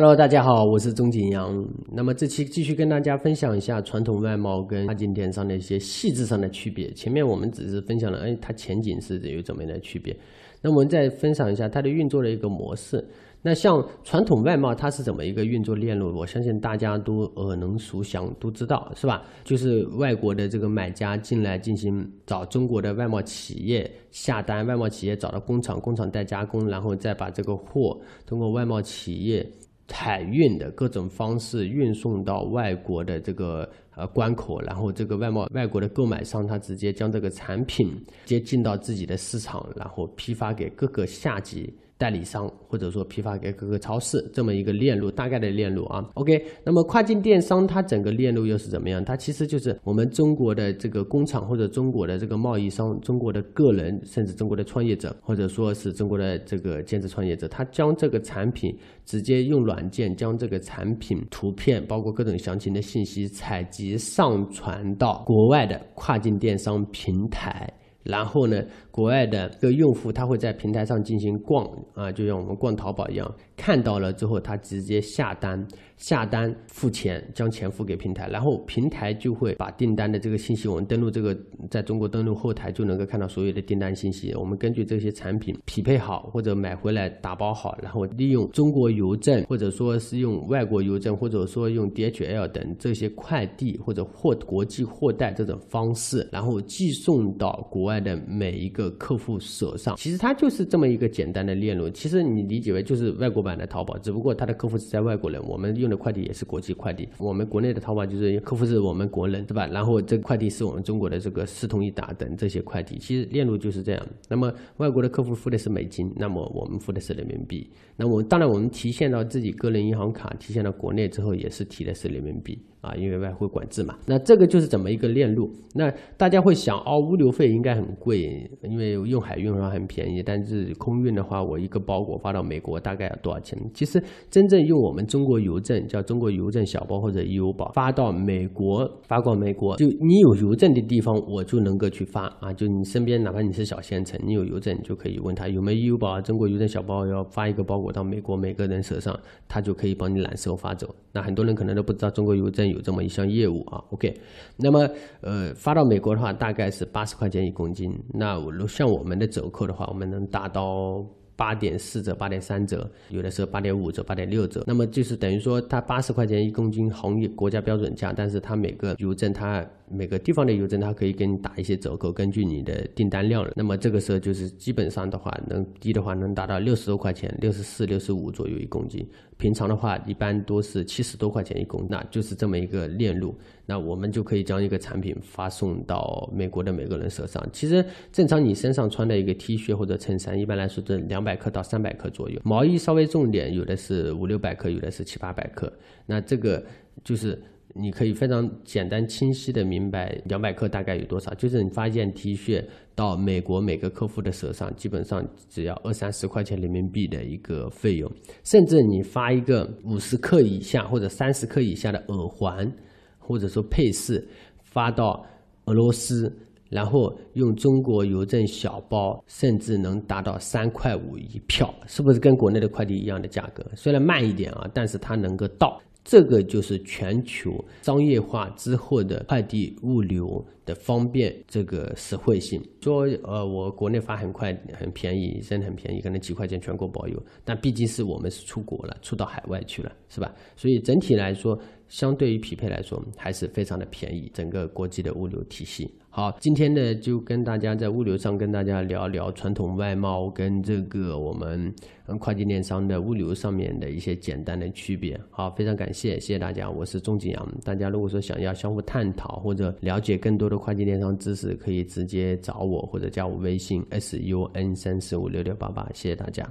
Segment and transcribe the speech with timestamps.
[0.00, 1.52] Hello，大家好，我是钟景阳。
[1.90, 6.88] 那么这期继续跟大家分享一下传统外贸跟跨境电商的一些细致上的区别。
[6.92, 10.16] 前面我们只是分享了，哎，它前景是有怎么样的区别？
[10.62, 13.04] 那我们再分享一下它的运作的一个模式。
[13.42, 16.16] 那像传统外贸，它是怎么一个运作链路？
[16.16, 19.24] 我相信大家都耳能熟详，都知道是吧？
[19.42, 29.44] 就是外国的这个买家进来进行找中国的外贸企业下单，外贸企业找到工厂，工厂代加工，然后再把这个货通过外贸企业。
[29.90, 41.72] 海运的各种方式运送到外国的这个呃关口，然后这个外贸外国的购买商他直接将这个产品接进到自己的市场，然后批发给各个下级。
[41.98, 46.08] 代理商或者说批发给各个超市这么一个链路，大概的链路啊。
[46.14, 49.04] OK，那么跨境电商它整个链路又是怎么样？
[49.04, 58.72] 它其实就是我们中国的这个工厂或者中国的这个贸易商、中国的个人，甚至中国的创业者，或者说是中国的这个兼职创业者，他将这个产品
[59.04, 67.68] 直接用软件将这个产品图片，包括各种详情的信息采集上传到国外的跨境电商平台。
[68.08, 71.64] 然后呢，国外的这个用户他会在平台上进行逛
[71.94, 75.66] 啊，就像我们逛淘宝一样，看到了之后他直接下单。
[75.98, 81.36] 下单付钱，将钱付给平台，然后平台就会把订单的这个信息，我们登录这个
[81.68, 84.32] 在中国登录后台就能够看到所有的订单信息。
[84.36, 99.96] 我们根据这些产品匹配好或者买回来打包好，然后利用中国邮政或者说是用外国邮政或者说用 DHL 等这些快递或者货国际货代这种方式，然后寄送到国外的每一个客户手上。
[99.96, 101.90] 其实它就是这么一个简单的链路。
[101.90, 105.88] 其实你理解为就是外国买的淘宝，只不过他的客户是在外国人，我们用。
[105.88, 109.66] 的快递也是国际快递，我们国内的淘宝就是客户是我们国人，对吧？
[109.68, 114.06] 然后这个快递是我们中国的这个四通一达等这些快递，其实链路就是这样。
[114.28, 117.70] 那么外国的客户付的是美金，那么我们付的是人民币。
[117.96, 122.58] 那我当然我们提现到自己个人银行卡，提现到国内之后也是提的是人民币。
[122.80, 125.50] 啊，因为外汇管制嘛，那这个就是怎么一个链路？
[125.74, 133.58] 那大家会想，哦，物流费应该很贵，因为用海运的话很便宜，但是空运的话，我一个包裹发到美国大概要多少钱？
[133.74, 142.52] 其实真正用我们中国邮政叫中国邮政小包或者邮包发到美国，发过美国，就你有邮政的地方，我就能够去发啊。
[142.52, 146.20] 就你身边哪怕你是小县城，你有邮政，你就可以问他有没有邮包啊？
[146.20, 149.18] 中国邮政小包要发一个包裹到美国每个人手上，
[149.48, 150.94] 他就可以帮你揽收发走。
[151.12, 152.80] 那很多人可能都不知道中国邮政有。
[152.80, 154.14] 这么一项业务啊，OK，
[154.56, 154.88] 那么
[155.20, 161.04] 呃发到美国的话大概是八十块钱一公斤，那我像我们的折扣的话，我们能达到
[161.38, 169.64] 八点四折、八点三折，有的时候八点五折、八点六折，那么就是等于说它八十块钱一公斤行业国家标准价，但是它每个邮政它。
[169.90, 173.50] 每个地方的邮政，它可以给你打一些折扣，根据你的订单量了。
[173.56, 179.08] 那么这个时候就是基本上的话，能低的话能达到六十多块钱，六十四、六十五左右一公斤。
[179.38, 183.34] 平常的话，一般都是七十多块钱一公，那就是这么一个链路。
[183.64, 187.42] 那我们就可以将一个产品发送到美国的每个人手上。
[187.50, 187.82] 其实
[188.12, 192.40] 正常你身上穿的一个 T 恤或者衬衫，一般来说是两百百克到三百克左右。
[192.44, 195.70] 毛衣稍微重点，有的是五六百克，有的是七八百克。
[196.06, 196.64] 那这个
[197.04, 197.38] 就是。
[197.74, 208.10] 你可以非常简单清晰的明白两百克大概有多少，就是你发一件 T 恤到美国每个客户的手上，基本上只要二三十块钱人民币的一个费用，
[208.42, 212.72] 甚至你发一个五十克以下或者三十克以下的耳环，
[213.18, 214.26] 或者说配饰
[214.64, 215.24] 发到
[215.66, 216.34] 俄罗斯，
[216.68, 223.64] 然后用中国邮政小包，甚至能达到三块五一票，是不是跟国内的快递一样的价格？
[223.74, 225.80] 虽然慢一点啊，但是它能够到。
[226.04, 232.62] 这个就是全球商业化之后的快递物流的方便，这个实惠性。
[232.82, 237.20] 说呃，我国内发很快很便宜，真的很便宜，可能几块钱全国包邮。
[237.44, 240.30] 但毕竟是我们是出国了，出到海外去了，是吧？
[240.54, 241.58] 所以整体来说，
[241.88, 244.30] 相对于匹配来说，还是非常的便宜。
[244.34, 245.90] 整个国际的物流体系。
[246.10, 251.72] 好，今天呢就跟大家在物流上跟大家聊聊传统外贸跟这个我们
[252.18, 255.18] 跨境电商的物流上面的一些简单的区别。
[255.30, 257.54] 好，非常感谢，谢谢大家，我是钟景阳。
[257.62, 266.46] 大家如果说想要相互探讨或者了解更多的跨境电商知识，可以直接找我或者加我微信 s u n 三四五六六八八，谢谢大家。